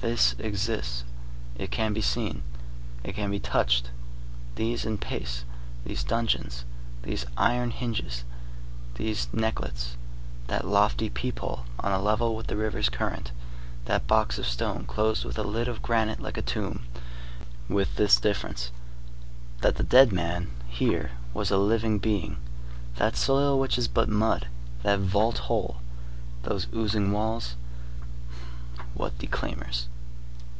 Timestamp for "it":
1.56-1.72, 3.02-3.16